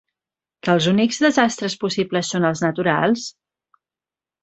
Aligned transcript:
Que 0.67 0.71
els 0.73 0.87
únics 0.91 1.19
desastres 1.27 1.77
possibles 1.85 2.35
són 2.35 2.51
els 2.53 2.65
naturals? 2.69 3.31